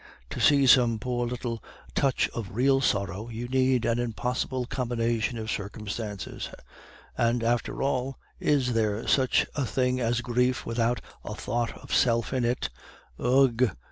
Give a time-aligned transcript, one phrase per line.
[0.31, 1.63] To see some poor little
[1.93, 6.49] touch of real sorrow, you need an impossible combination of circumstances.
[7.15, 12.33] And, after all, is there such a thing as grief without a thought of self
[12.33, 12.71] in it?"
[13.19, 13.69] "Ugh!"